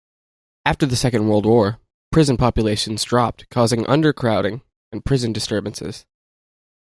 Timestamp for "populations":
2.35-3.03